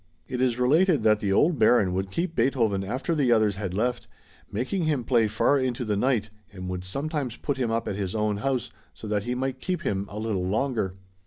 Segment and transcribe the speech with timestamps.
[0.27, 4.07] It is related that the old Baron would keep Beethoven after the others had left,
[4.51, 8.15] making him play far into the night and would sometimes put him up at his
[8.15, 10.95] own house so that he might keep him a little longer.